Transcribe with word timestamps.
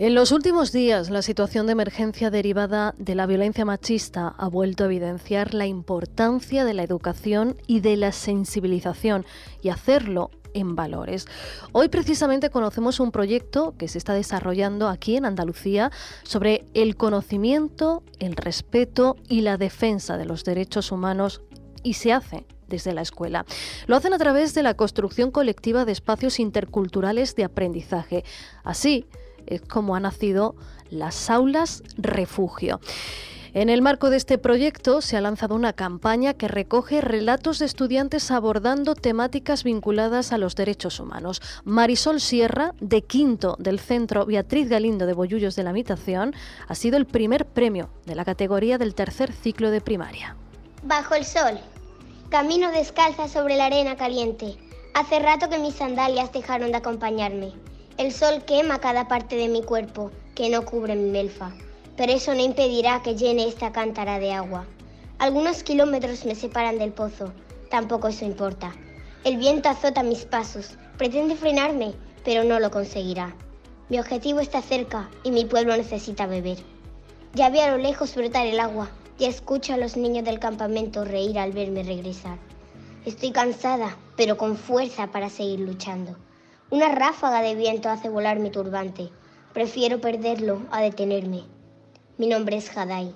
En 0.00 0.14
los 0.14 0.30
últimos 0.30 0.70
días, 0.70 1.10
la 1.10 1.22
situación 1.22 1.66
de 1.66 1.72
emergencia 1.72 2.30
derivada 2.30 2.94
de 2.98 3.16
la 3.16 3.26
violencia 3.26 3.64
machista 3.64 4.28
ha 4.28 4.46
vuelto 4.46 4.84
a 4.84 4.86
evidenciar 4.86 5.54
la 5.54 5.66
importancia 5.66 6.64
de 6.64 6.72
la 6.72 6.84
educación 6.84 7.56
y 7.66 7.80
de 7.80 7.96
la 7.96 8.12
sensibilización 8.12 9.26
y 9.60 9.70
hacerlo 9.70 10.30
en 10.54 10.76
valores. 10.76 11.26
Hoy 11.72 11.88
precisamente 11.88 12.48
conocemos 12.48 13.00
un 13.00 13.10
proyecto 13.10 13.74
que 13.76 13.88
se 13.88 13.98
está 13.98 14.14
desarrollando 14.14 14.86
aquí 14.86 15.16
en 15.16 15.24
Andalucía 15.24 15.90
sobre 16.22 16.64
el 16.74 16.94
conocimiento, 16.94 18.04
el 18.20 18.36
respeto 18.36 19.16
y 19.28 19.40
la 19.40 19.56
defensa 19.56 20.16
de 20.16 20.26
los 20.26 20.44
derechos 20.44 20.92
humanos 20.92 21.42
y 21.82 21.94
se 21.94 22.12
hace 22.12 22.46
desde 22.68 22.92
la 22.92 23.02
escuela. 23.02 23.44
Lo 23.88 23.96
hacen 23.96 24.14
a 24.14 24.18
través 24.18 24.54
de 24.54 24.62
la 24.62 24.74
construcción 24.74 25.32
colectiva 25.32 25.84
de 25.84 25.90
espacios 25.90 26.38
interculturales 26.38 27.34
de 27.34 27.42
aprendizaje. 27.42 28.24
Así, 28.62 29.06
es 29.48 29.62
como 29.62 29.94
ha 29.94 30.00
nacido 30.00 30.54
las 30.90 31.30
aulas 31.30 31.82
refugio. 31.96 32.80
En 33.54 33.70
el 33.70 33.80
marco 33.80 34.10
de 34.10 34.18
este 34.18 34.36
proyecto 34.36 35.00
se 35.00 35.16
ha 35.16 35.20
lanzado 35.20 35.54
una 35.54 35.72
campaña 35.72 36.34
que 36.34 36.48
recoge 36.48 37.00
relatos 37.00 37.58
de 37.58 37.66
estudiantes 37.66 38.30
abordando 38.30 38.94
temáticas 38.94 39.64
vinculadas 39.64 40.32
a 40.32 40.38
los 40.38 40.54
derechos 40.54 41.00
humanos. 41.00 41.40
Marisol 41.64 42.20
Sierra, 42.20 42.74
de 42.80 43.02
quinto 43.02 43.56
del 43.58 43.80
Centro 43.80 44.26
Beatriz 44.26 44.68
Galindo 44.68 45.06
de 45.06 45.14
Bollullos 45.14 45.56
de 45.56 45.62
la 45.62 45.72
Mitación, 45.72 46.34
ha 46.68 46.74
sido 46.74 46.98
el 46.98 47.06
primer 47.06 47.46
premio 47.46 47.88
de 48.04 48.14
la 48.14 48.24
categoría 48.24 48.76
del 48.76 48.94
tercer 48.94 49.32
ciclo 49.32 49.70
de 49.70 49.80
primaria. 49.80 50.36
Bajo 50.82 51.14
el 51.14 51.24
sol, 51.24 51.58
camino 52.28 52.70
descalza 52.70 53.28
sobre 53.28 53.56
la 53.56 53.66
arena 53.66 53.96
caliente. 53.96 54.56
Hace 54.94 55.20
rato 55.20 55.48
que 55.48 55.58
mis 55.58 55.74
sandalias 55.74 56.32
dejaron 56.32 56.70
de 56.70 56.76
acompañarme. 56.76 57.54
El 57.98 58.12
sol 58.12 58.44
quema 58.44 58.78
cada 58.78 59.08
parte 59.08 59.34
de 59.34 59.48
mi 59.48 59.60
cuerpo 59.60 60.12
que 60.36 60.48
no 60.50 60.64
cubre 60.64 60.94
mi 60.94 61.10
melfa, 61.10 61.50
pero 61.96 62.12
eso 62.12 62.32
no 62.32 62.40
impedirá 62.40 63.02
que 63.02 63.16
llene 63.16 63.48
esta 63.48 63.72
cántara 63.72 64.20
de 64.20 64.32
agua. 64.32 64.66
Algunos 65.18 65.64
kilómetros 65.64 66.24
me 66.24 66.36
separan 66.36 66.78
del 66.78 66.92
pozo, 66.92 67.32
tampoco 67.70 68.06
eso 68.06 68.24
importa. 68.24 68.72
El 69.24 69.36
viento 69.36 69.68
azota 69.68 70.04
mis 70.04 70.24
pasos, 70.24 70.78
pretende 70.96 71.34
frenarme, 71.34 71.92
pero 72.24 72.44
no 72.44 72.60
lo 72.60 72.70
conseguirá. 72.70 73.34
Mi 73.88 73.98
objetivo 73.98 74.38
está 74.38 74.62
cerca 74.62 75.10
y 75.24 75.32
mi 75.32 75.44
pueblo 75.44 75.76
necesita 75.76 76.28
beber. 76.28 76.58
Ya 77.34 77.50
vi 77.50 77.58
a 77.58 77.72
lo 77.72 77.78
lejos 77.78 78.14
brotar 78.14 78.46
el 78.46 78.60
agua 78.60 78.90
y 79.18 79.24
escucho 79.24 79.74
a 79.74 79.76
los 79.76 79.96
niños 79.96 80.24
del 80.24 80.38
campamento 80.38 81.04
reír 81.04 81.36
al 81.36 81.50
verme 81.50 81.82
regresar. 81.82 82.38
Estoy 83.04 83.32
cansada, 83.32 83.96
pero 84.16 84.36
con 84.36 84.56
fuerza 84.56 85.08
para 85.08 85.30
seguir 85.30 85.58
luchando. 85.58 86.16
Una 86.70 86.94
ráfaga 86.94 87.40
de 87.40 87.54
viento 87.54 87.88
hace 87.88 88.10
volar 88.10 88.40
mi 88.40 88.50
turbante. 88.50 89.08
Prefiero 89.54 90.02
perderlo 90.02 90.66
a 90.70 90.82
detenerme. 90.82 91.44
Mi 92.18 92.26
nombre 92.26 92.58
es 92.58 92.76
Hadai 92.76 93.14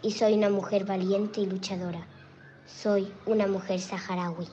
y 0.00 0.12
soy 0.12 0.34
una 0.34 0.48
mujer 0.48 0.84
valiente 0.84 1.40
y 1.40 1.46
luchadora. 1.46 2.06
Soy 2.66 3.12
una 3.26 3.48
mujer 3.48 3.80
saharaui. 3.80 4.46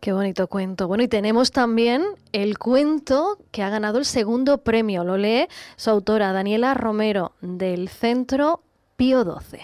Qué 0.00 0.12
bonito 0.12 0.48
cuento. 0.48 0.88
Bueno, 0.88 1.04
y 1.04 1.08
tenemos 1.08 1.52
también 1.52 2.02
el 2.32 2.58
cuento 2.58 3.38
que 3.52 3.62
ha 3.62 3.70
ganado 3.70 3.98
el 3.98 4.06
segundo 4.06 4.64
premio. 4.64 5.04
Lo 5.04 5.16
lee 5.16 5.46
su 5.76 5.90
autora 5.90 6.32
Daniela 6.32 6.74
Romero 6.74 7.36
del 7.42 7.88
Centro 7.88 8.64
Pío 8.96 9.22
XII. 9.22 9.60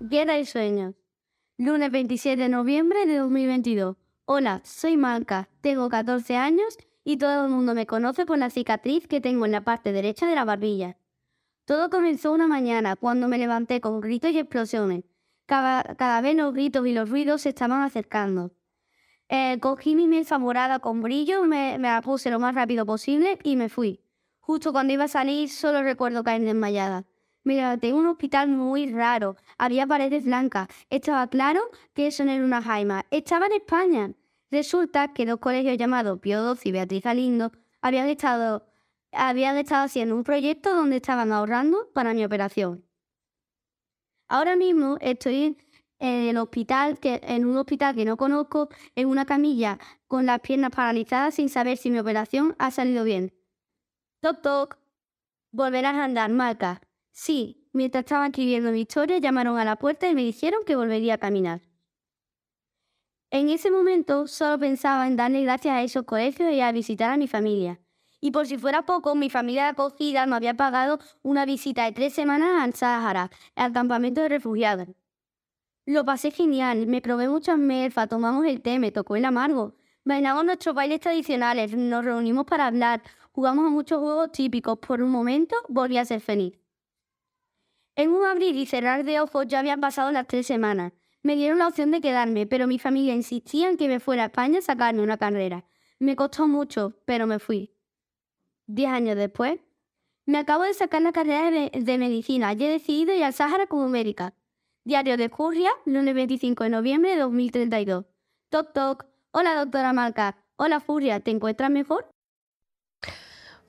Guerra 0.00 0.38
y 0.38 0.46
sueños. 0.46 0.94
Lunes 1.58 1.90
27 1.90 2.42
de 2.42 2.48
noviembre 2.48 3.04
de 3.04 3.18
2022. 3.18 3.96
Hola, 4.24 4.62
soy 4.64 4.96
Malca, 4.96 5.50
tengo 5.60 5.90
14 5.90 6.36
años 6.36 6.78
y 7.04 7.18
todo 7.18 7.44
el 7.44 7.50
mundo 7.50 7.74
me 7.74 7.86
conoce 7.86 8.26
por 8.26 8.38
la 8.38 8.50
cicatriz 8.50 9.06
que 9.06 9.20
tengo 9.20 9.44
en 9.44 9.52
la 9.52 9.62
parte 9.62 9.92
derecha 9.92 10.26
de 10.26 10.34
la 10.34 10.44
barbilla. 10.44 10.96
Todo 11.66 11.90
comenzó 11.90 12.32
una 12.32 12.46
mañana 12.46 12.96
cuando 12.96 13.28
me 13.28 13.38
levanté 13.38 13.80
con 13.80 14.00
gritos 14.00 14.32
y 14.32 14.38
explosiones. 14.38 15.04
Cada, 15.46 16.20
vez 16.22 16.34
los 16.36 16.54
gritos 16.54 16.86
y 16.86 16.92
los 16.92 17.10
ruidos 17.10 17.42
se 17.42 17.50
estaban 17.50 17.82
acercando. 17.82 18.52
Eh, 19.28 19.58
cogí 19.60 19.94
mi 19.94 20.08
mesa 20.08 20.38
morada 20.38 20.78
con 20.78 21.02
brillo, 21.02 21.44
me, 21.44 21.78
me 21.78 21.88
la 21.88 22.02
puse 22.02 22.30
lo 22.30 22.38
más 22.38 22.54
rápido 22.54 22.86
posible 22.86 23.38
y 23.42 23.56
me 23.56 23.68
fui. 23.68 24.00
Justo 24.40 24.72
cuando 24.72 24.92
iba 24.92 25.04
a 25.04 25.08
salir 25.08 25.48
solo 25.48 25.82
recuerdo 25.82 26.24
caer 26.24 26.42
desmayada. 26.42 27.04
Me 27.44 27.56
levanté 27.56 27.92
un 27.92 28.06
hospital 28.06 28.48
muy 28.48 28.90
raro. 28.90 29.36
Había 29.58 29.86
paredes 29.86 30.24
blancas. 30.24 30.68
Estaba 30.88 31.26
claro 31.28 31.60
que 31.92 32.06
eso 32.06 32.24
no 32.24 32.30
era 32.30 32.44
una 32.44 32.62
jaima. 32.62 33.04
Estaba 33.10 33.46
en 33.46 33.52
España. 33.52 34.12
Resulta 34.50 35.12
que 35.12 35.26
dos 35.26 35.40
colegios 35.40 35.76
llamados 35.76 36.20
Pío 36.20 36.54
XII 36.54 36.68
y 36.68 36.72
Beatriz 36.72 37.02
Galindo 37.02 37.52
habían 37.80 38.08
estado, 38.08 38.66
habían 39.12 39.56
estado 39.56 39.84
haciendo 39.84 40.14
un 40.14 40.24
proyecto 40.24 40.74
donde 40.74 40.96
estaban 40.96 41.32
ahorrando 41.32 41.90
para 41.92 42.14
mi 42.14 42.24
operación. 42.24 42.84
Ahora 44.28 44.56
mismo 44.56 44.96
estoy 45.00 45.56
en 45.98 46.28
el 46.28 46.36
hospital, 46.36 46.98
en 47.02 47.44
un 47.44 47.56
hospital 47.56 47.94
que 47.94 48.04
no 48.04 48.16
conozco, 48.16 48.68
en 48.94 49.08
una 49.08 49.24
camilla 49.24 49.78
con 50.06 50.26
las 50.26 50.40
piernas 50.40 50.70
paralizadas 50.70 51.34
sin 51.34 51.48
saber 51.48 51.76
si 51.76 51.90
mi 51.90 51.98
operación 51.98 52.54
ha 52.58 52.70
salido 52.70 53.04
bien. 53.04 53.32
Toc 54.20 54.42
toc. 54.42 54.78
Volverás 55.50 55.94
a 55.94 56.04
andar, 56.04 56.30
Marca. 56.30 56.80
Sí, 57.12 57.68
mientras 57.72 58.02
estaba 58.02 58.26
escribiendo 58.26 58.72
mi 58.72 58.80
historia, 58.80 59.18
llamaron 59.18 59.56
a 59.58 59.64
la 59.64 59.76
puerta 59.76 60.08
y 60.08 60.14
me 60.14 60.22
dijeron 60.22 60.64
que 60.66 60.76
volvería 60.76 61.14
a 61.14 61.18
caminar. 61.18 61.60
En 63.34 63.48
ese 63.48 63.68
momento 63.68 64.28
solo 64.28 64.60
pensaba 64.60 65.08
en 65.08 65.16
darle 65.16 65.42
gracias 65.42 65.74
a 65.74 65.82
esos 65.82 66.04
colegios 66.04 66.52
y 66.52 66.60
a 66.60 66.70
visitar 66.70 67.10
a 67.10 67.16
mi 67.16 67.26
familia. 67.26 67.80
Y 68.20 68.30
por 68.30 68.46
si 68.46 68.58
fuera 68.58 68.86
poco, 68.86 69.16
mi 69.16 69.28
familia 69.28 69.64
de 69.64 69.68
acogida 69.70 70.24
me 70.26 70.36
había 70.36 70.54
pagado 70.54 71.00
una 71.22 71.44
visita 71.44 71.84
de 71.84 71.90
tres 71.90 72.14
semanas 72.14 72.62
al 72.62 72.74
Sahara, 72.74 73.32
al 73.56 73.72
campamento 73.72 74.20
de 74.20 74.28
refugiados. 74.28 74.86
Lo 75.84 76.04
pasé 76.04 76.30
genial, 76.30 76.86
me 76.86 77.00
probé 77.00 77.28
muchas 77.28 77.58
melfas, 77.58 78.08
tomamos 78.08 78.46
el 78.46 78.62
té, 78.62 78.78
me 78.78 78.92
tocó 78.92 79.16
el 79.16 79.24
amargo. 79.24 79.74
Bailamos 80.04 80.44
nuestros 80.44 80.76
bailes 80.76 81.00
tradicionales, 81.00 81.76
nos 81.76 82.04
reunimos 82.04 82.46
para 82.46 82.68
hablar, 82.68 83.02
jugamos 83.32 83.66
a 83.66 83.70
muchos 83.70 83.98
juegos 83.98 84.30
típicos. 84.30 84.78
Por 84.78 85.02
un 85.02 85.10
momento 85.10 85.56
volví 85.68 85.98
a 85.98 86.04
ser 86.04 86.20
feliz. 86.20 86.56
En 87.96 88.10
un 88.10 88.24
abrir 88.24 88.54
y 88.54 88.66
cerrar 88.66 89.02
de 89.02 89.18
ojos 89.18 89.48
ya 89.48 89.58
habían 89.58 89.80
pasado 89.80 90.12
las 90.12 90.28
tres 90.28 90.46
semanas. 90.46 90.92
Me 91.24 91.36
dieron 91.36 91.58
la 91.58 91.68
opción 91.68 91.90
de 91.90 92.02
quedarme, 92.02 92.46
pero 92.46 92.66
mi 92.66 92.78
familia 92.78 93.14
insistía 93.14 93.70
en 93.70 93.78
que 93.78 93.88
me 93.88 93.98
fuera 93.98 94.24
a 94.24 94.26
España 94.26 94.58
a 94.58 94.62
sacarme 94.62 95.02
una 95.02 95.16
carrera. 95.16 95.64
Me 95.98 96.16
costó 96.16 96.46
mucho, 96.46 97.00
pero 97.06 97.26
me 97.26 97.38
fui. 97.38 97.74
Diez 98.66 98.90
años 98.90 99.16
después, 99.16 99.58
me 100.26 100.36
acabo 100.36 100.64
de 100.64 100.74
sacar 100.74 101.00
la 101.00 101.12
carrera 101.12 101.50
de, 101.50 101.98
medicina 101.98 102.52
y 102.52 102.62
he 102.62 102.68
decidido 102.68 103.14
ir 103.14 103.24
al 103.24 103.32
Sáhara 103.32 103.66
como 103.66 103.88
médica. 103.88 104.34
Diario 104.84 105.16
de 105.16 105.30
Curria, 105.30 105.70
lunes 105.86 106.14
25 106.14 106.64
de 106.64 106.70
noviembre 106.70 107.12
de 107.12 107.22
2032. 107.22 108.04
Toc 108.50 108.74
toc. 108.74 109.06
Hola, 109.30 109.54
doctora 109.54 109.94
Malca. 109.94 110.36
Hola, 110.56 110.80
Furia. 110.80 111.20
¿Te 111.20 111.30
encuentras 111.30 111.70
mejor? 111.70 112.13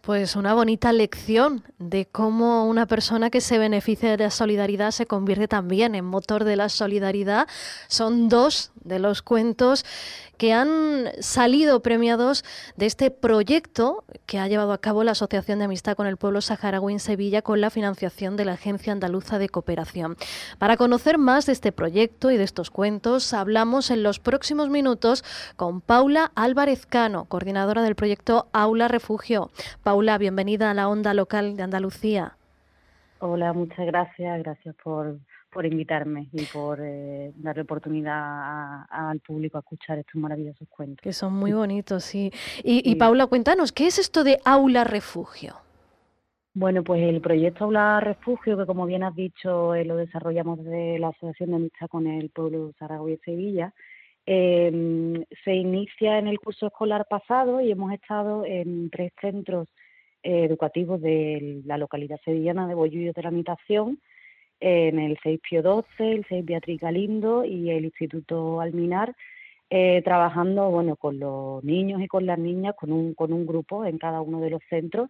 Pues 0.05 0.35
una 0.35 0.53
bonita 0.53 0.93
lección 0.93 1.63
de 1.79 2.05
cómo 2.05 2.67
una 2.67 2.85
persona 2.85 3.31
que 3.31 3.41
se 3.41 3.57
beneficia 3.57 4.11
de 4.11 4.23
la 4.23 4.29
solidaridad 4.29 4.91
se 4.91 5.07
convierte 5.07 5.47
también 5.47 5.95
en 5.95 6.05
motor 6.05 6.43
de 6.43 6.55
la 6.55 6.69
solidaridad. 6.69 7.47
Son 7.87 8.29
dos 8.29 8.71
de 8.83 8.99
los 8.99 9.23
cuentos 9.23 9.83
que 10.37 10.53
han 10.53 11.09
salido 11.19 11.81
premiados 11.81 12.43
de 12.75 12.85
este 12.85 13.09
proyecto 13.11 14.03
que 14.25 14.39
ha 14.39 14.47
llevado 14.47 14.73
a 14.73 14.77
cabo 14.79 15.03
la 15.03 15.11
Asociación 15.11 15.59
de 15.59 15.65
Amistad 15.65 15.95
con 15.95 16.07
el 16.07 16.17
Pueblo 16.17 16.41
Saharaui 16.41 16.93
en 16.93 16.99
Sevilla 16.99 17.41
con 17.41 17.61
la 17.61 17.69
financiación 17.69 18.35
de 18.35 18.45
la 18.45 18.53
Agencia 18.53 18.91
Andaluza 18.91 19.39
de 19.39 19.49
Cooperación. 19.49 20.17
Para 20.59 20.77
conocer 20.77 21.17
más 21.17 21.45
de 21.45 21.53
este 21.53 21.71
proyecto 21.71 22.31
y 22.31 22.37
de 22.37 22.43
estos 22.43 22.69
cuentos, 22.69 23.33
hablamos 23.33 23.91
en 23.91 24.03
los 24.03 24.19
próximos 24.19 24.69
minutos 24.69 25.23
con 25.55 25.81
Paula 25.81 26.31
Álvarez 26.35 26.85
Cano, 26.85 27.25
coordinadora 27.25 27.81
del 27.81 27.95
proyecto 27.95 28.47
Aula 28.51 28.87
Refugio. 28.87 29.51
Bienvenida 30.17 30.71
a 30.71 30.73
la 30.73 30.89
onda 30.89 31.13
local 31.13 31.55
de 31.55 31.63
Andalucía. 31.63 32.37
Hola, 33.19 33.53
muchas 33.53 33.85
gracias. 33.85 34.39
Gracias 34.39 34.75
por 34.83 35.17
por 35.55 35.65
invitarme 35.65 36.27
y 36.33 36.43
por 36.47 36.79
eh, 36.81 37.31
darle 37.37 37.61
oportunidad 37.61 38.83
al 38.89 39.21
público 39.21 39.57
a 39.57 39.61
escuchar 39.61 39.97
estos 39.97 40.15
maravillosos 40.15 40.67
cuentos. 40.67 41.01
Que 41.01 41.13
son 41.13 41.31
muy 41.31 41.53
bonitos, 41.53 42.03
sí. 42.03 42.29
Y, 42.61 42.93
Paula, 42.95 43.27
cuéntanos, 43.27 43.71
¿qué 43.71 43.87
es 43.87 43.97
esto 43.97 44.25
de 44.25 44.37
Aula 44.43 44.83
Refugio? 44.83 45.55
Bueno, 46.53 46.83
pues 46.83 47.01
el 47.03 47.21
proyecto 47.21 47.63
Aula 47.63 48.01
Refugio, 48.01 48.57
que 48.57 48.65
como 48.65 48.85
bien 48.85 49.03
has 49.03 49.15
dicho, 49.15 49.73
eh, 49.75 49.85
lo 49.85 49.95
desarrollamos 49.95 50.57
desde 50.57 50.99
la 50.99 51.07
Asociación 51.07 51.51
de 51.51 51.55
Amistad 51.55 51.87
con 51.87 52.05
el 52.05 52.29
Pueblo 52.31 52.73
Zaragoza 52.77 53.13
y 53.13 53.17
Sevilla, 53.19 53.73
em, 54.25 55.23
se 55.45 55.53
inicia 55.53 56.19
en 56.19 56.27
el 56.27 56.37
curso 56.39 56.67
escolar 56.67 57.07
pasado 57.09 57.61
y 57.61 57.71
hemos 57.71 57.93
estado 57.93 58.43
en 58.43 58.89
tres 58.89 59.13
centros 59.21 59.69
eh, 59.69 59.84
educativos 60.25 61.01
de 61.01 61.61
la 61.65 61.77
localidad 61.77 62.19
sevillana 62.25 62.67
de 62.67 62.75
Bollullos 62.75 63.15
de 63.15 63.23
la 63.23 63.31
Mitación, 63.31 63.99
en 64.59 64.99
el 64.99 65.17
6 65.21 65.39
Pío 65.47 65.61
XII, 65.61 66.11
el 66.11 66.25
6 66.27 66.45
Beatriz 66.45 66.81
Galindo 66.81 67.45
y 67.45 67.69
el 67.69 67.85
Instituto 67.85 68.61
Alminar, 68.61 69.15
eh, 69.69 70.01
trabajando 70.03 70.69
bueno 70.69 70.95
con 70.95 71.19
los 71.19 71.63
niños 71.63 72.01
y 72.01 72.07
con 72.07 72.25
las 72.25 72.39
niñas, 72.39 72.75
con 72.75 72.91
un, 72.91 73.13
con 73.13 73.33
un 73.33 73.45
grupo 73.45 73.85
en 73.85 73.97
cada 73.97 74.21
uno 74.21 74.39
de 74.39 74.49
los 74.51 74.61
centros, 74.69 75.09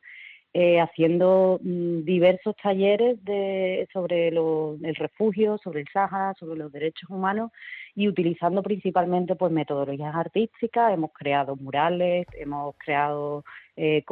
eh, 0.58 0.80
haciendo 0.80 1.60
mm, 1.62 2.06
diversos 2.06 2.56
talleres 2.56 3.22
de, 3.26 3.90
sobre 3.92 4.30
el 4.30 4.96
refugio, 4.96 5.58
sobre 5.58 5.82
el 5.82 5.88
Sáhara, 5.92 6.34
sobre 6.40 6.58
los 6.58 6.72
derechos 6.72 7.10
humanos 7.10 7.52
y 7.94 8.08
utilizando 8.08 8.64
principalmente 8.64 9.36
pues 9.36 9.52
metodologías 9.52 10.16
artísticas. 10.16 10.94
Hemos 10.94 11.12
creado 11.12 11.58
murales, 11.58 12.26
hemos 12.40 12.74
creado 12.78 13.44
eh, 13.76 14.06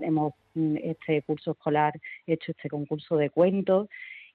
hemos 0.00 0.32
mm, 0.54 0.76
este 0.82 1.22
curso 1.22 1.52
escolar 1.52 1.92
hecho 2.26 2.50
este 2.50 2.68
concurso 2.68 3.16
de 3.16 3.30
cuentos 3.30 3.88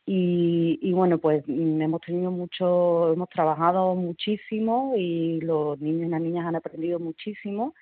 y, 0.05 0.79
y, 0.81 0.93
bueno, 0.93 1.17
pues 1.17 1.43
mm, 1.47 1.81
hemos 1.81 1.99
tenido 1.99 2.31
mucho, 2.31 3.11
hemos 3.11 3.27
trabajado 3.27 3.93
muchísimo 3.95 4.93
y 4.95 5.41
los 5.41 5.77
niños 5.81 6.07
y 6.07 6.11
las 6.11 6.21
niñas 6.21 6.45
han 6.45 6.55
aprendido 6.55 6.97
muchísimo 6.97 7.73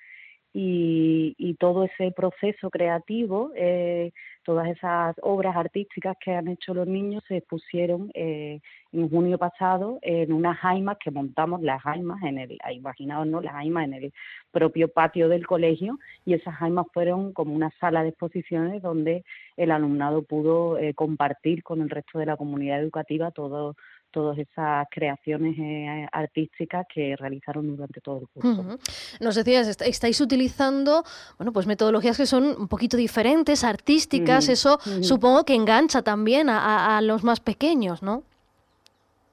y, 0.53 1.35
y 1.37 1.53
todo 1.55 1.83
ese 1.83 2.11
proceso 2.11 2.69
creativo, 2.69 3.51
eh, 3.55 4.11
todas 4.43 4.67
esas 4.67 5.15
obras 5.21 5.55
artísticas 5.55 6.17
que 6.19 6.31
han 6.33 6.47
hecho 6.47 6.73
los 6.73 6.87
niños 6.87 7.23
se 7.27 7.37
expusieron 7.37 8.09
eh, 8.15 8.59
en 8.91 9.09
junio 9.09 9.37
pasado 9.37 9.99
en 10.01 10.33
unas 10.33 10.57
jaimas 10.57 10.97
que 10.97 11.11
montamos, 11.11 11.61
las 11.61 11.81
jaimas 11.83 12.23
en 12.23 12.39
el, 12.39 12.57
imaginaos, 12.71 13.27
¿no? 13.27 13.41
Las 13.41 13.53
jaimas 13.53 13.85
en 13.85 13.93
el 13.93 14.13
propio 14.51 14.87
patio 14.87 15.29
del 15.29 15.45
colegio 15.45 15.99
y 16.25 16.33
esas 16.33 16.55
jaimas 16.55 16.87
fueron 16.93 17.31
como 17.33 17.53
una 17.53 17.69
sala 17.79 18.01
de 18.01 18.09
exposiciones 18.09 18.81
donde 18.81 19.23
el 19.55 19.69
alumnado 19.69 20.23
pudo 20.23 20.79
eh, 20.79 20.95
compartir 20.95 21.61
con 21.61 21.81
el 21.81 21.89
resto 21.91 22.17
de 22.17 22.25
la 22.25 22.37
comunidad 22.37 22.79
educativa 22.79 23.29
todo 23.29 23.75
todas 24.11 24.37
esas 24.37 24.87
creaciones 24.89 25.57
eh, 25.57 26.07
artísticas 26.11 26.85
que 26.93 27.15
realizaron 27.15 27.67
durante 27.67 28.01
todo 28.01 28.21
el 28.21 28.27
curso. 28.27 28.77
Nos 29.19 29.35
decías, 29.35 29.67
estáis 29.81 30.21
utilizando, 30.21 31.03
bueno, 31.37 31.53
pues 31.53 31.67
metodologías 31.67 32.17
que 32.17 32.25
son 32.25 32.55
un 32.59 32.67
poquito 32.67 32.97
diferentes, 32.97 33.63
artísticas, 33.63 34.49
eso 34.49 34.79
supongo 35.01 35.43
que 35.45 35.55
engancha 35.55 36.01
también 36.01 36.49
a, 36.49 36.99
los 37.01 37.23
más 37.23 37.39
pequeños, 37.39 38.03
¿no? 38.03 38.23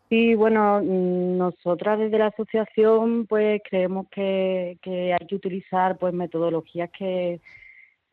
Sí, 0.08 0.34
bueno, 0.36 0.80
mm, 0.82 1.36
nosotras 1.36 1.98
desde 1.98 2.18
la 2.18 2.28
asociación 2.28 3.26
pues 3.26 3.60
creemos 3.68 4.06
que, 4.08 4.78
que 4.80 5.12
hay 5.12 5.26
que 5.26 5.34
utilizar 5.34 5.98
pues 5.98 6.14
metodologías 6.14 6.90
que 6.96 7.40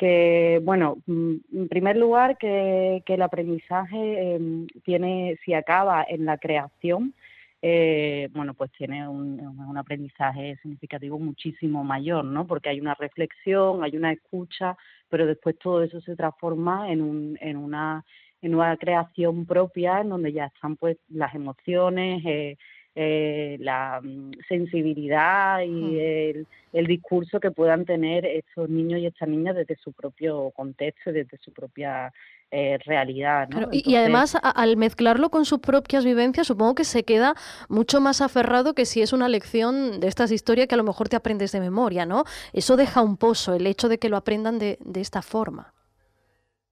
que, 0.03 0.59
bueno, 0.61 0.97
mm, 1.05 1.35
en 1.53 1.69
primer 1.69 1.95
lugar, 1.95 2.37
que, 2.37 3.01
el 3.05 3.21
aprendizaje 3.21 4.35
em, 4.35 4.67
tiene, 4.83 5.39
si 5.45 5.53
acaba 5.53 6.05
en 6.05 6.25
la 6.25 6.37
creación, 6.37 7.13
eh, 7.61 8.27
bueno, 8.33 8.53
pues 8.53 8.69
tiene 8.73 9.07
un, 9.07 9.39
un, 9.39 9.77
aprendizaje 9.77 10.57
significativo 10.61 11.17
muchísimo 11.19 11.85
mayor, 11.85 12.25
¿no? 12.25 12.45
Porque 12.45 12.67
hay 12.67 12.81
una 12.81 12.95
reflexión, 12.95 13.81
hay 13.81 13.95
una 13.95 14.11
escucha, 14.11 14.75
pero 15.07 15.25
después 15.25 15.57
todo 15.57 15.81
eso 15.83 16.01
se 16.01 16.17
transforma 16.17 16.91
en, 16.91 17.01
un, 17.01 17.37
en 17.39 17.55
una 17.55 18.03
en 18.41 18.55
una 18.55 18.75
creación 18.75 19.45
propia 19.45 20.01
en 20.01 20.09
donde 20.09 20.33
ya 20.33 20.47
están 20.47 20.75
pues 20.75 20.97
las 21.07 21.33
emociones, 21.33 22.21
eh, 22.25 22.57
eh, 22.95 23.57
la 23.59 23.99
mm, 24.01 24.31
sensibilidad 24.47 25.61
y 25.61 25.99
el, 25.99 26.47
el, 26.73 26.87
discurso 26.87 27.39
que 27.39 27.51
puedan 27.51 27.85
tener 27.85 28.25
estos 28.25 28.69
niños 28.69 28.99
y 28.99 29.07
estas 29.07 29.29
niñas 29.29 29.55
desde 29.55 29.75
su 29.77 29.91
propio 29.93 30.51
contexto, 30.51 31.11
desde 31.11 31.37
su 31.37 31.51
propia 31.51 32.13
eh, 32.55 32.77
realidad. 32.85 33.49
y, 33.71 33.95
además, 33.95 34.37
al 34.43 34.77
mezclarlo 34.77 35.31
con 35.31 35.43
sus 35.43 35.57
propias 35.57 36.05
vivencias, 36.05 36.45
supongo 36.45 36.75
que 36.75 36.83
se 36.83 37.03
queda 37.03 37.33
mucho 37.67 37.99
más 37.99 38.21
aferrado 38.21 38.75
que 38.75 38.85
si 38.85 39.01
es 39.01 39.11
una 39.11 39.27
lección 39.27 39.99
de 39.99 40.07
estas 40.07 40.31
historias 40.31 40.67
que 40.67 40.75
a 40.75 40.77
lo 40.77 40.83
mejor 40.83 41.09
te 41.09 41.15
aprendes 41.15 41.51
de 41.51 41.59
memoria, 41.59 42.05
¿no? 42.05 42.25
Eso 42.53 42.77
deja 42.77 43.01
un 43.01 43.17
pozo, 43.17 43.55
el 43.55 43.65
hecho 43.65 43.89
de 43.89 43.97
que 43.97 44.07
lo 44.07 44.17
aprendan 44.17 44.59
de, 44.59 44.77
de 44.85 45.01
esta 45.01 45.23
forma. 45.23 45.72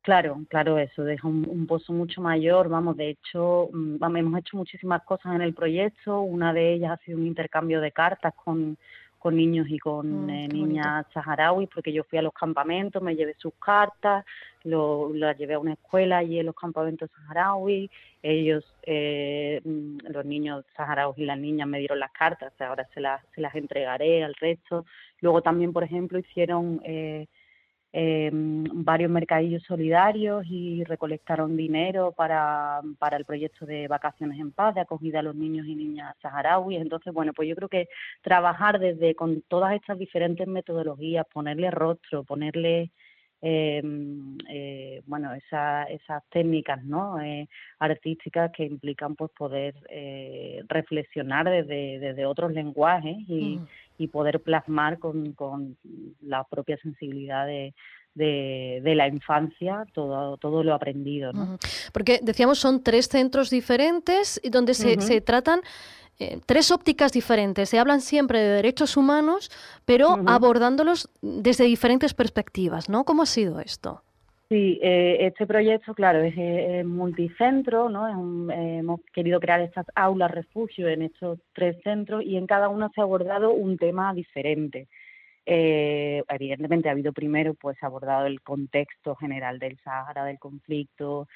Claro, 0.02 0.40
claro, 0.50 0.80
eso 0.80 1.04
deja 1.04 1.28
un, 1.28 1.68
pozo 1.68 1.94
mucho 1.94 2.22
mayor. 2.22 2.70
Vamos, 2.70 2.98
de 2.98 3.10
hecho, 3.10 3.70
mm, 3.72 4.04
hemos 4.18 4.40
hecho 4.40 4.58
muchísimas 4.58 5.04
cosas 5.04 5.36
en 5.36 5.42
el 5.42 5.54
proyecto. 5.54 6.22
Una 6.22 6.54
de 6.54 6.74
ellas 6.74 6.92
ha 6.94 7.06
sido 7.06 7.20
un 7.20 7.28
intercambio 7.28 7.80
de 7.82 7.92
cartas 7.92 8.34
con, 8.34 8.78
con 9.20 9.36
niños 9.36 9.68
y 9.70 9.78
con 9.78 10.26
mm, 10.26 10.30
eh, 10.32 10.48
niñas 10.48 11.06
saharauis, 11.14 11.70
porque 11.72 11.94
yo 11.94 12.04
fui 12.06 12.18
a 12.18 12.24
los 12.24 12.34
campamentos, 12.34 13.00
me 13.04 13.16
llevé 13.16 13.36
sus 13.38 13.54
cartas, 13.64 14.26
lo, 14.64 15.14
las 15.14 15.38
llevé 15.38 15.54
a 15.54 15.60
una 15.60 15.74
escuela 15.74 16.18
allí 16.18 16.40
en 16.40 16.48
los 16.48 16.56
campamentos 16.56 17.12
saharauis. 17.12 17.92
Ellos, 18.24 18.66
eh, 18.82 19.62
mm, 19.64 19.98
los 20.10 20.26
niños 20.26 20.66
saharauis 20.76 21.20
y 21.20 21.26
las 21.26 21.38
niñas 21.38 21.68
me 21.68 21.78
dieron 21.78 22.00
las 22.00 22.12
cartas, 22.12 22.54
ahora 22.60 22.88
se 22.96 23.02
las, 23.02 23.22
se 23.36 23.42
las 23.42 23.54
entregaré 23.54 24.24
al 24.24 24.34
resto. 24.34 24.86
Luego 25.20 25.44
también, 25.44 25.74
por 25.74 25.84
ejemplo, 25.84 26.18
hicieron... 26.18 26.82
Eh, 26.84 27.28
eh, 27.94 28.30
varios 28.34 29.12
mercadillos 29.12 29.64
solidarios 29.64 30.46
y 30.48 30.84
recolectaron 30.86 31.58
dinero 31.58 32.14
para, 32.14 32.82
para 33.00 33.18
el 33.18 33.26
proyecto 33.26 33.66
de 33.66 33.88
vacaciones 33.88 34.40
en 34.40 34.52
paz, 34.52 34.76
de 34.76 34.82
acogida 34.82 35.20
a 35.20 35.24
los 35.24 35.36
niños 35.36 35.68
y 35.68 35.76
niñas 35.76 36.16
saharauis. 36.22 36.80
Entonces, 36.80 37.14
bueno, 37.14 37.34
pues 37.34 37.50
yo 37.50 37.56
creo 37.56 37.70
que 37.70 37.90
trabajar 38.22 38.80
desde 38.80 39.16
con 39.16 39.42
todas 39.42 39.74
estas 39.74 39.98
diferentes 40.00 40.48
metodologías, 40.48 41.26
ponerle 41.34 41.70
rostro, 41.72 42.24
ponerle 42.24 42.92
eh, 43.42 43.82
eh, 44.50 45.02
bueno 45.08 45.34
esa, 45.34 45.84
esas 45.84 46.24
técnicas 46.30 46.84
no 46.84 47.20
eh, 47.20 47.48
artísticas 47.80 48.52
que 48.52 48.66
implican 48.66 49.16
pues 49.16 49.32
poder 49.32 49.76
eh, 49.90 50.64
reflexionar 50.68 51.50
desde, 51.50 52.00
desde 52.00 52.26
otros 52.26 52.52
lenguajes 52.52 53.18
y, 53.28 53.60
y 53.98 54.08
poder 54.08 54.42
plasmar 54.42 55.00
con, 55.00 55.34
con 55.34 55.76
la 56.22 56.44
propia 56.44 56.78
sensibilidad 56.78 57.48
de, 57.48 57.74
de, 58.14 58.94
la 58.96 59.08
infancia 59.08 59.86
todo, 59.94 60.38
todo 60.38 60.64
lo 60.64 60.74
aprendido. 60.74 61.32
¿no? 61.34 61.58
Porque 61.94 62.20
decíamos 62.22 62.60
son 62.60 62.84
tres 62.84 63.08
centros 63.08 63.50
diferentes 63.50 64.42
donde 64.52 64.74
se, 64.74 65.00
se 65.02 65.22
tratan 65.22 65.62
eh, 66.22 66.40
tres 66.46 66.72
ópticas 66.72 67.12
diferentes. 67.12 67.70
Se 67.70 67.80
hablan 67.80 68.02
siempre 68.02 68.40
de 68.40 68.50
derechos 68.50 68.96
humanos, 68.96 69.50
pero 69.86 70.18
abordándolos 70.28 71.10
desde 71.22 71.66
diferentes 71.66 72.14
perspectivas. 72.14 72.90
¿no? 72.90 73.04
¿Cómo 73.04 73.24
ha 73.24 73.26
sido 73.26 73.60
esto? 73.60 74.04
Sí, 74.52 74.80
eh, 74.84 75.16
este 75.22 75.48
proyecto, 75.48 75.94
claro, 75.94 76.20
es, 76.24 76.86
multicentro, 76.86 77.88
¿no? 77.88 78.52
Eh, 78.52 78.80
hemos 78.80 79.00
querido 79.14 79.40
crear 79.40 79.62
estas 79.62 79.86
aulas 79.96 80.30
refugio 80.30 80.90
en 80.90 81.04
estos 81.04 81.40
tres 81.54 81.78
centros 81.86 82.22
y 82.26 82.36
en 82.36 82.48
cada 82.48 82.68
uno 82.68 82.92
se 82.94 83.00
ha 83.00 83.06
abordado 83.06 83.54
un 83.54 83.78
tema 83.78 84.14
diferente. 84.14 84.90
Eh, 85.46 86.24
evidentemente 86.30 86.88
ha 86.88 86.92
habido 86.92 87.14
primero 87.14 87.56
pues 87.56 87.76
abordado 87.82 88.28
el 88.28 88.42
contexto 88.42 89.16
general 89.16 89.60
del 89.60 89.80
Sahara, 89.80 90.26
del 90.26 90.40
conflicto, 90.40 91.28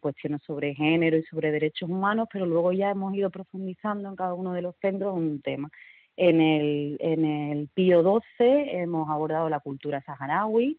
cuestiones 0.00 0.42
sobre 0.42 0.74
género 0.74 1.16
y 1.16 1.22
sobre 1.24 1.50
derechos 1.50 1.88
humanos, 1.88 2.28
pero 2.32 2.46
luego 2.46 2.72
ya 2.72 2.90
hemos 2.90 3.14
ido 3.14 3.30
profundizando 3.30 4.08
en 4.08 4.16
cada 4.16 4.34
uno 4.34 4.52
de 4.52 4.62
los 4.62 4.74
centros 4.80 5.14
un 5.14 5.40
tema. 5.42 5.70
En 6.16 6.40
el, 6.40 6.96
en 7.00 7.24
el 7.24 7.68
Pío 7.74 8.02
12 8.02 8.24
hemos 8.38 9.08
abordado 9.10 9.48
la 9.48 9.60
cultura 9.60 10.00
saharaui, 10.02 10.78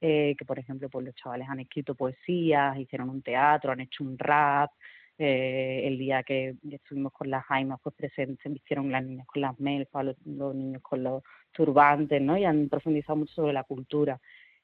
eh, 0.00 0.34
que 0.38 0.44
por 0.44 0.58
ejemplo 0.58 0.90
pues 0.90 1.06
los 1.06 1.14
chavales 1.14 1.48
han 1.48 1.60
escrito 1.60 1.94
poesías, 1.94 2.76
hicieron 2.78 3.08
un 3.08 3.22
teatro, 3.22 3.72
han 3.72 3.80
hecho 3.80 4.04
un 4.04 4.18
rap, 4.18 4.70
eh, 5.18 5.82
el 5.84 5.98
día 5.98 6.22
que 6.22 6.56
estuvimos 6.70 7.12
con 7.12 7.30
las 7.30 7.44
jaimas 7.44 7.80
pues 7.82 7.94
presentes, 7.94 8.42
se 8.42 8.50
hicieron 8.50 8.90
las 8.90 9.04
niñas 9.04 9.26
con 9.26 9.42
las 9.42 9.58
melfas, 9.60 10.04
los, 10.04 10.54
niños 10.54 10.82
con 10.82 11.02
los 11.02 11.22
turbantes, 11.52 12.20
¿no? 12.20 12.36
Y 12.36 12.44
han 12.44 12.68
profundizado 12.68 13.16
mucho 13.16 13.34
sobre 13.34 13.52
la 13.52 13.64
cultura. 13.64 14.20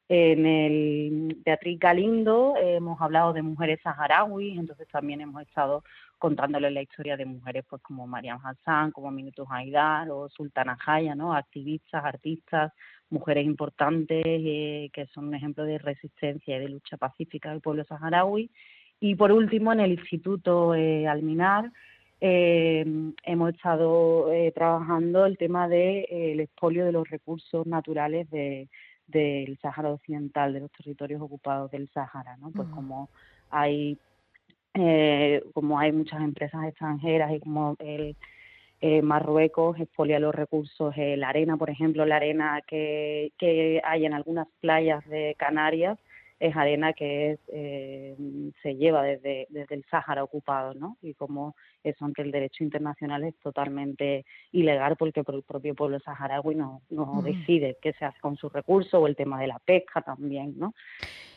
En 0.08 0.44
el 0.44 1.40
Beatriz 1.44 1.78
Galindo 1.78 2.56
hemos 2.56 3.00
hablado 3.00 3.32
de 3.32 3.42
mujeres 3.42 3.78
saharauis, 3.80 4.58
entonces 4.58 4.88
también 4.88 5.20
hemos 5.20 5.40
estado 5.42 5.84
contándoles 6.18 6.72
la 6.72 6.82
historia 6.82 7.16
de 7.16 7.26
mujeres 7.26 7.64
pues 7.68 7.80
como 7.80 8.08
Mariam 8.08 8.40
Hassan, 8.44 8.90
como 8.90 9.12
Minuto 9.12 9.46
Haidar 9.48 10.10
o 10.10 10.28
Sultana 10.28 10.76
Jaya, 10.80 11.14
¿no? 11.14 11.32
Activistas, 11.32 12.04
artistas, 12.04 12.72
mujeres 13.08 13.44
importantes 13.46 14.22
eh, 14.26 14.90
que 14.92 15.06
son 15.06 15.28
un 15.28 15.34
ejemplo 15.36 15.64
de 15.64 15.78
resistencia 15.78 16.56
y 16.56 16.60
de 16.60 16.68
lucha 16.70 16.96
pacífica 16.96 17.50
del 17.50 17.60
pueblo 17.60 17.84
saharaui. 17.84 18.50
Y 19.00 19.14
por 19.14 19.32
último, 19.32 19.72
en 19.72 19.80
el 19.80 19.92
Instituto 19.92 20.74
eh, 20.74 21.08
Alminar 21.08 21.72
eh, 22.20 22.84
hemos 23.24 23.54
estado 23.54 24.30
eh, 24.32 24.52
trabajando 24.52 25.24
el 25.24 25.38
tema 25.38 25.68
del 25.68 26.04
de, 26.10 26.32
el 26.32 26.40
expolio 26.40 26.84
de 26.84 26.92
los 26.92 27.08
recursos 27.08 27.66
naturales 27.66 28.30
de, 28.30 28.68
del 29.06 29.58
Sáhara 29.58 29.90
Occidental, 29.90 30.52
de 30.52 30.60
los 30.60 30.70
territorios 30.72 31.22
ocupados 31.22 31.70
del 31.70 31.88
Sáhara, 31.88 32.36
¿no? 32.36 32.50
Pues 32.50 32.68
como 32.68 33.08
hay 33.50 33.98
como 35.52 35.80
hay 35.80 35.90
muchas 35.90 36.20
empresas 36.20 36.64
extranjeras 36.64 37.32
y 37.32 37.40
como 37.40 37.74
el 37.80 38.14
eh, 38.82 39.02
Marruecos 39.02 39.78
expolia 39.78 40.18
los 40.18 40.34
recursos, 40.34 40.94
eh, 40.96 41.16
la 41.16 41.28
arena, 41.28 41.58
por 41.58 41.68
ejemplo, 41.68 42.06
la 42.06 42.16
arena 42.16 42.62
que, 42.66 43.32
que 43.38 43.82
hay 43.84 44.06
en 44.06 44.14
algunas 44.14 44.48
playas 44.60 45.06
de 45.06 45.34
Canarias, 45.38 45.98
es 46.40 46.56
arena 46.56 46.94
que 46.94 47.38
eh, 47.48 48.16
se 48.62 48.74
lleva 48.76 49.02
desde, 49.02 49.46
desde 49.50 49.74
el 49.74 49.84
Sáhara 49.90 50.24
ocupado, 50.24 50.72
¿no? 50.72 50.96
Y 51.02 51.12
como 51.12 51.54
eso 51.84 52.06
ante 52.06 52.22
el 52.22 52.30
derecho 52.30 52.64
internacional 52.64 53.24
es 53.24 53.34
totalmente 53.36 54.24
ilegal 54.50 54.96
porque 54.96 55.20
el 55.20 55.42
propio 55.42 55.74
pueblo 55.74 56.00
saharaui 56.00 56.54
no, 56.54 56.80
no 56.88 57.20
decide 57.22 57.76
qué 57.82 57.92
se 57.92 58.06
hace 58.06 58.18
con 58.20 58.36
sus 58.36 58.50
recursos 58.52 58.94
o 58.94 59.06
el 59.06 59.16
tema 59.16 59.38
de 59.38 59.48
la 59.48 59.58
pesca 59.58 60.00
también, 60.00 60.58
¿no? 60.58 60.74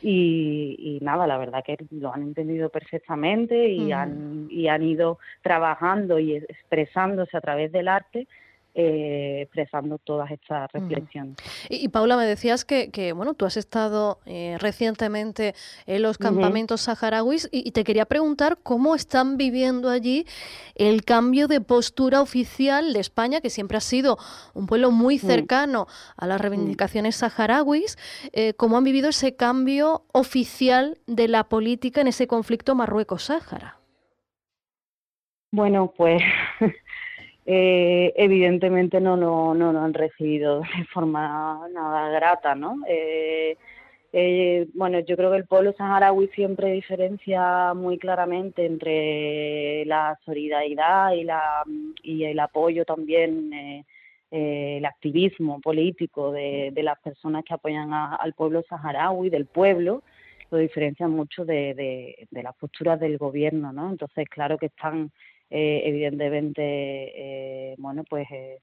Y, 0.01 0.99
nada, 1.01 1.27
la 1.27 1.37
verdad 1.37 1.63
que 1.65 1.77
lo 1.91 2.13
han 2.13 2.23
entendido 2.23 2.69
perfectamente 2.69 3.69
y, 3.69 3.91
han, 3.91 4.47
y 4.49 4.67
han 4.67 4.83
ido 4.83 5.19
trabajando 5.41 6.19
y 6.19 6.35
expresándose 6.35 7.35
a 7.37 7.41
través 7.41 7.71
del 7.71 7.87
arte 7.87 8.27
eh, 8.75 9.41
expresando 9.43 9.99
todas 9.99 10.31
estas 10.31 10.71
reflexiones. 10.71 11.37
Y, 11.69 11.89
Paula, 11.89 12.17
me 12.17 12.25
decías 12.25 12.65
que, 12.65 13.13
bueno, 13.15 13.35
tú 13.35 13.45
has 13.45 13.55
estado 13.55 14.19
eh, 14.25 14.57
recientemente 14.59 15.53
en 15.85 16.01
los 16.01 16.17
campamentos 16.17 16.81
saharauis 16.81 17.47
y, 17.51 17.69
te 17.69 17.83
quería 17.83 18.05
preguntar 18.05 18.57
cómo 18.63 18.95
están 18.95 19.37
viviendo 19.37 19.89
allí 19.89 20.25
el 20.73 21.03
cambio 21.03 21.47
de 21.47 21.61
postura 21.61 22.21
oficial 22.21 22.93
de 22.93 22.99
España, 22.99 23.41
que 23.41 23.51
siempre 23.51 23.77
ha 23.77 23.81
sido 23.81 24.17
un 24.55 24.65
pueblo 24.65 24.89
muy 24.89 25.17
mm. 25.17 25.19
cercano 25.19 25.87
a 26.17 26.25
las 26.25 26.41
reivindicaciones 26.41 27.17
saharauis, 27.17 27.97
eh, 28.31 28.55
cómo 28.55 28.77
han 28.77 28.83
vivido 28.83 29.09
ese 29.09 29.35
cambio 29.35 30.05
oficial 30.13 30.97
de 31.05 31.27
la 31.27 31.43
política 31.43 32.01
en 32.01 32.07
ese 32.07 32.25
conflicto 32.25 32.73
Marruecos-Sáhara. 32.73 33.77
Bueno, 35.51 35.93
pues 35.95 36.23
eh, 37.45 38.13
evidentemente 38.15 39.01
no, 39.01 39.17
no, 39.17 39.53
no 39.53 39.73
lo 39.73 39.79
han 39.79 39.93
recibido 39.93 40.61
de 40.77 40.85
forma 40.93 41.67
nada 41.73 42.09
grata, 42.09 42.55
¿no? 42.55 42.79
Eh, 42.87 43.57
eh, 44.15 44.67
bueno, 44.75 44.99
yo 44.99 45.17
creo 45.17 45.31
que 45.31 45.37
el 45.37 45.47
pueblo 45.47 45.73
saharaui 45.73 46.27
siempre 46.29 46.71
diferencia 46.71 47.73
muy 47.73 47.97
claramente 47.97 48.63
entre 48.65 49.85
la 49.85 50.19
solidaridad 50.23 51.13
y, 51.13 51.23
la, 51.23 51.63
y 52.03 52.23
el 52.25 52.39
apoyo 52.39 52.85
también, 52.85 53.51
eh, 53.51 53.85
el 54.77 54.85
activismo 54.85 55.59
político 55.61 56.31
de, 56.31 56.71
las 56.75 56.99
personas 56.99 57.43
que 57.43 57.55
apoyan 57.55 57.91
al 57.91 58.33
pueblo 58.33 58.63
saharaui, 58.69 59.29
del 59.31 59.47
pueblo, 59.47 60.03
lo 60.51 60.59
diferencian 60.59 61.09
mucho 61.09 61.43
de, 61.43 61.73
de 62.29 62.43
las 62.43 62.55
posturas 62.55 62.99
del 62.99 63.17
gobierno, 63.17 63.73
¿no? 63.73 63.89
Entonces, 63.89 64.29
claro 64.29 64.59
que 64.59 64.67
están 64.67 65.11
eh, 65.49 65.81
evidentemente, 65.85 66.61
eh, 66.63 67.75
bueno, 67.77 68.03
pues 68.09 68.27
eh, 68.31 68.59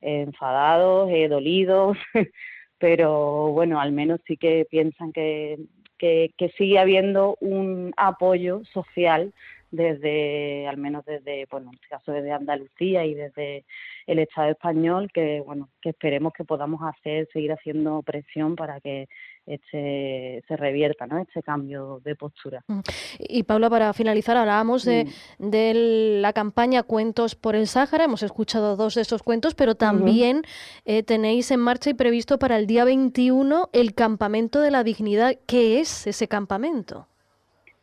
enfadados, 0.00 1.10
dolidos, 1.28 1.96
pero 2.78 3.52
bueno, 3.52 3.80
al 3.80 3.92
menos 3.92 4.20
sí 4.26 4.36
que 4.36 4.66
piensan 4.68 5.12
que, 5.12 5.58
que, 5.98 6.52
sigue 6.58 6.78
habiendo 6.78 7.36
un 7.40 7.92
apoyo 7.96 8.62
social 8.72 9.32
desde, 9.72 10.68
al 10.68 10.76
menos 10.76 11.04
desde, 11.04 11.46
bueno, 11.50 11.70
en 11.70 11.74
este 11.74 11.88
caso 11.88 12.12
desde 12.12 12.30
Andalucía 12.30 13.04
y 13.04 13.14
desde 13.14 13.64
el 14.06 14.18
Estado 14.18 14.50
español, 14.50 15.10
que 15.12 15.40
bueno, 15.44 15.70
que 15.80 15.90
esperemos 15.90 16.32
que 16.34 16.44
podamos 16.44 16.80
hacer, 16.82 17.26
seguir 17.32 17.52
haciendo 17.52 18.02
presión 18.02 18.54
para 18.54 18.80
que 18.80 19.08
este, 19.46 20.44
se 20.46 20.56
revierta 20.56 21.06
¿no? 21.06 21.18
este 21.18 21.42
cambio 21.42 22.00
de 22.04 22.14
postura. 22.14 22.62
Mm. 22.68 22.80
Y 23.18 23.42
Paula, 23.44 23.70
para 23.70 23.92
finalizar, 23.94 24.36
hablábamos 24.36 24.84
de, 24.84 25.06
mm. 25.38 25.50
de, 25.50 25.72
la 26.20 26.32
campaña 26.32 26.82
Cuentos 26.82 27.34
por 27.34 27.56
el 27.56 27.66
Sáhara, 27.66 28.04
hemos 28.04 28.22
escuchado 28.22 28.76
dos 28.76 28.94
de 28.94 29.02
esos 29.02 29.22
cuentos, 29.22 29.54
pero 29.54 29.74
también 29.74 30.42
eh, 30.84 31.02
tenéis 31.02 31.50
en 31.50 31.60
marcha 31.60 31.90
y 31.90 31.94
previsto 31.94 32.38
para 32.38 32.58
el 32.58 32.66
día 32.66 32.84
21 32.84 33.70
el 33.72 33.94
Campamento 33.94 34.60
de 34.60 34.70
la 34.70 34.84
Dignidad. 34.84 35.36
¿Qué 35.46 35.80
es 35.80 36.06
ese 36.06 36.28
campamento? 36.28 37.08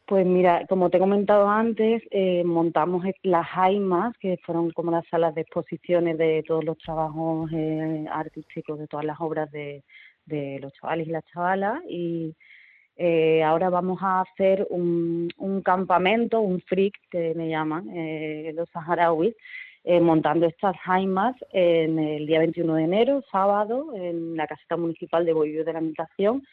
Pues 0.10 0.26
mira, 0.26 0.66
como 0.68 0.90
te 0.90 0.98
he 0.98 1.00
comentado 1.00 1.48
antes, 1.48 2.02
eh, 2.10 2.44
montamos 2.44 3.06
las 3.22 3.46
AIMAS, 3.54 4.18
que 4.18 4.38
fueron 4.44 4.72
como 4.72 4.90
las 4.90 5.06
salas 5.08 5.36
de 5.36 5.42
exposiciones 5.42 6.18
de 6.18 6.44
todos 6.48 6.64
los 6.64 6.80
trabajos 6.80 7.52
eh, 7.54 8.06
artísticos, 8.12 8.80
de 8.80 8.88
todas 8.88 9.06
las 9.06 9.22
obras 9.22 9.52
de, 9.52 9.84
los 10.26 10.74
chavales 10.74 11.08
y 11.08 11.12
las 11.12 11.24
chavalas 11.26 11.84
y 11.88 12.36
eh, 12.96 13.44
ahora 13.44 13.70
vamos 13.70 14.00
a 14.02 14.22
hacer 14.22 14.66
un, 14.72 15.30
un, 15.38 15.62
campamento, 15.62 16.40
un 16.40 16.60
freak 16.62 16.96
que 17.12 17.36
me 17.36 17.48
llaman 17.48 17.88
eh, 17.96 18.52
los 18.56 18.68
saharauis, 18.72 19.36
eh, 19.84 20.00
montando 20.00 20.48
estas 20.48 20.76
jaimas 20.78 21.36
en 21.52 22.00
el 22.00 22.26
día 22.26 22.40
21 22.40 22.74
de 22.74 22.84
enero, 22.84 23.24
sábado, 23.32 23.94
en 23.96 24.36
la 24.36 24.48
caseta 24.48 24.76
municipal 24.76 25.24
de 25.24 25.34
Bollullo 25.34 25.64
de 25.64 25.74
la 25.74 25.82
Mitación. 25.82 26.44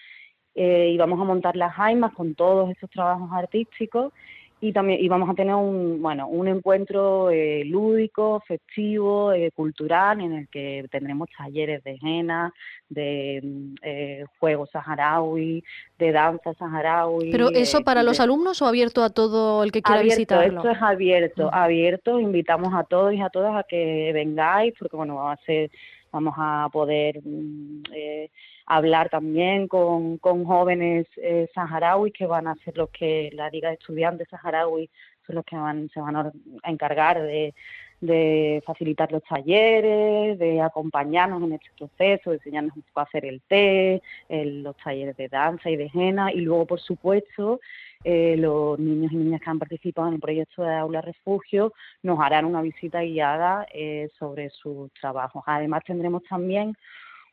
Y 0.57 0.97
vamos 0.97 1.21
a 1.21 1.25
montar 1.25 1.55
las 1.55 1.75
jaimas 1.75 2.15
con 2.15 2.35
todos 2.35 2.71
estos 2.71 2.91
trabajos 2.91 3.29
artísticos. 3.33 4.13
Y 4.59 4.73
también 4.73 5.05
y 5.05 5.09
vamos 5.09 5.29
a 5.29 5.35
tener 5.35 5.55
un 5.55 6.01
bueno 6.01 6.29
un 6.29 6.49
encuentro 6.49 7.29
eh, 7.29 7.63
lúdico 7.67 8.43
festivo 8.49 9.35
eh, 9.35 9.51
cultural 9.55 10.23
en 10.23 10.33
el 10.33 10.49
que 10.49 10.87
tendremos 10.91 11.29
talleres 11.37 11.85
de 11.85 11.99
henna 12.01 12.55
de 12.89 13.43
mm, 13.45 13.75
eh, 13.83 14.25
juegos 14.39 14.71
saharaui 14.71 15.63
de 15.99 16.11
danza 16.11 16.55
saharaui 16.55 17.31
pero 17.31 17.51
eso 17.51 17.83
para 17.83 18.03
los 18.03 18.19
alumnos 18.19 18.63
o 18.63 18.67
abierto 18.67 19.03
a 19.03 19.11
todo 19.11 19.63
el 19.63 19.73
que 19.73 19.83
quiera 19.83 20.01
visitarlo 20.01 20.61
esto 20.61 20.71
es 20.71 20.83
abierto 20.83 21.51
abierto. 21.53 22.19
Invitamos 22.19 22.73
a 22.73 22.85
todos 22.85 23.13
y 23.13 23.21
a 23.21 23.29
todas 23.29 23.55
a 23.57 23.63
que 23.63 24.11
vengáis 24.15 24.73
porque 24.79 24.97
bueno 24.97 25.17
va 25.17 25.33
a 25.33 25.37
ser 25.45 25.71
vamos 26.11 26.35
a 26.39 26.71
poder 26.73 27.21
mm, 27.23 27.83
eh, 27.93 28.31
hablar 28.67 29.09
también 29.09 29.69
con, 29.69 30.19
con 30.19 30.45
jóvenes 30.45 31.07
eh, 31.17 31.49
saharauis 31.55 32.13
que 32.13 32.27
van 32.27 32.49
a 32.49 32.57
ser 32.57 32.77
los 32.77 32.91
que 32.91 33.31
la 33.33 33.49
Liga 33.51 33.69
de 33.69 33.75
Estudiantes 33.77 34.29
Saharaui 34.29 34.91
son 35.27 35.37
los 35.37 35.45
que 35.45 35.57
van, 35.57 35.89
se 35.91 36.01
van 36.01 36.17
a 36.17 36.33
encargar 36.65 37.23
de, 37.23 37.55
de 38.01 38.63
facilitar 38.67 39.11
los 39.11 39.23
talleres, 39.25 40.39
de 40.39 40.61
acompañarnos 40.61 41.43
en 41.43 41.55
este 41.55 41.71
proceso, 41.79 42.31
de 42.31 42.37
enseñarnos 42.37 42.77
un 42.77 42.83
poco 42.83 43.01
a 43.01 43.05
hacer 43.05 43.25
el 43.25 43.41
té, 43.43 44.03
los 44.29 44.77
talleres 44.77 45.17
de 45.17 45.29
danza 45.29 45.71
y 45.71 45.77
de 45.77 45.91
henna 45.93 46.33
y 46.33 46.41
luego, 46.41 46.67
por 46.67 46.81
supuesto, 46.81 47.61
eh, 48.05 48.37
los 48.37 48.79
niños 48.79 49.11
y 49.13 49.17
niñas 49.17 49.41
que 49.41 49.51
han 49.51 49.59
participado 49.59 50.09
en 50.09 50.15
el 50.15 50.21
proyecto 50.21 50.63
de 50.63 50.75
Aula 50.75 51.01
Refugio 51.01 51.73
nos 52.03 52.21
harán 52.21 52.45
una 52.45 52.63
visita 52.63 53.01
guiada 53.01 53.67
eh, 53.73 54.11
sobre 54.19 54.51
sus 54.51 54.93
trabajos. 54.93 55.43
Además, 55.47 55.83
tendremos 55.85 56.23
también 56.25 56.77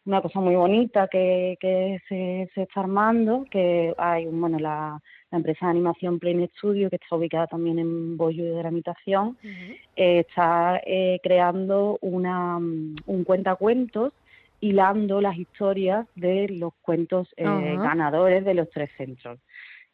una 0.06 0.22
cosa 0.22 0.40
muy 0.40 0.56
bonita 0.56 1.08
que, 1.08 1.58
que 1.60 2.02
se, 2.10 2.50
se, 2.54 2.64
está 2.64 2.82
armando, 2.82 3.46
que 3.50 3.94
hay 3.98 4.26
bueno 4.26 4.60
la, 4.60 5.02
la 5.32 5.38
empresa 5.38 5.66
de 5.66 5.72
animación 5.72 6.20
Plane 6.20 6.50
Studio, 6.58 6.90
que 6.90 6.98
está 6.98 7.16
ubicada 7.16 7.48
también 7.48 7.80
en 7.80 8.18
Bollo 8.18 8.44
de 8.44 8.60
Gramitación, 8.60 9.38
eh, 9.96 10.20
está 10.28 10.82
eh, 10.86 11.20
creando 11.24 11.98
una, 12.02 12.58
un 12.58 13.24
cuentacuentos 13.26 14.14
hilando 14.60 15.20
las 15.20 15.38
historias 15.38 16.08
de 16.16 16.48
los 16.50 16.74
cuentos 16.84 17.28
eh, 17.36 17.44
ganadores 17.44 18.46
de 18.46 18.54
los 18.54 18.70
tres 18.70 18.90
centros 18.96 19.40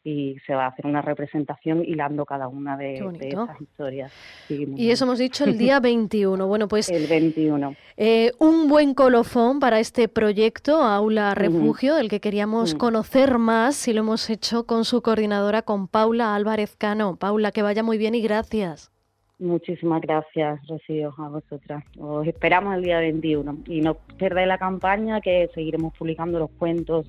y 0.02 0.36
se 0.46 0.54
va 0.54 0.64
a 0.64 0.68
hacer 0.68 0.86
una 0.86 1.02
representación 1.02 1.84
hilando 1.84 2.24
cada 2.24 2.48
una 2.48 2.76
de, 2.76 2.94
esas 2.94 3.60
historias. 3.60 4.12
y 4.48 4.90
eso 4.90 5.04
hemos 5.04 5.18
dicho 5.18 5.44
el 5.44 5.58
día 5.58 5.80
21. 5.80 6.46
Bueno, 6.46 6.68
pues... 6.68 6.88
El 6.88 7.06
21. 7.06 7.74
Eh, 7.96 8.32
un 8.38 8.68
buen 8.68 8.94
colofón 8.94 9.60
para 9.60 9.78
este 9.78 10.08
proyecto, 10.08 10.82
Aula 10.82 11.34
Refugio, 11.34 11.94
del 11.94 12.08
que 12.08 12.20
queríamos 12.20 12.74
mm. 12.74 12.78
conocer 12.78 13.38
más 13.38 13.86
y 13.88 13.92
lo 13.92 14.00
hemos 14.00 14.30
hecho 14.30 14.64
con 14.64 14.84
su 14.84 15.02
coordinadora, 15.02 15.62
con 15.62 15.86
Paula 15.86 16.34
Álvarez 16.34 16.76
Cano. 16.76 17.16
Paula, 17.16 17.52
que 17.52 17.62
vaya 17.62 17.82
muy 17.82 17.98
bien 17.98 18.14
y 18.14 18.22
gracias. 18.22 18.90
Muchísimas 19.38 20.02
gracias, 20.02 20.60
Rocío, 20.68 21.14
a 21.16 21.28
vosotras. 21.28 21.82
Os 21.98 22.26
esperamos 22.26 22.74
el 22.76 22.82
día 22.82 22.98
21 23.00 23.60
y 23.68 23.80
no 23.80 23.94
perdáis 24.18 24.46
la 24.46 24.58
campaña 24.58 25.22
que 25.22 25.48
seguiremos 25.54 25.94
publicando 25.96 26.38
los 26.38 26.50
cuentos 26.50 27.06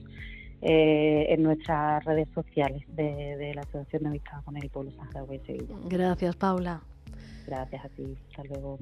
eh, 0.62 1.25
en 1.30 1.44
nuestras 1.44 2.03
redes 2.06 2.27
sociales 2.34 2.84
de, 2.96 3.51
la 3.56 3.62
Asociación 3.62 4.03
de 4.03 4.10
Amistad 4.10 4.44
con 4.44 4.58
el 4.58 4.70
Pueblo 4.70 4.91
Saharaui 4.91 5.39
de 5.39 5.65
Gracias, 5.89 6.36
Paula. 6.36 6.82
Gracias 7.48 7.86
a 7.86 7.89
ti. 7.89 8.18
Hasta 8.30 8.44
luego. 8.44 8.77